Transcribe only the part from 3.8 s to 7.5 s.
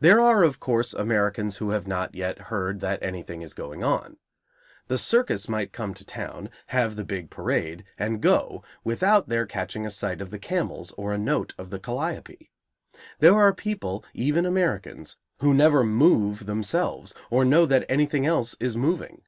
on. The circus might come to town, have the big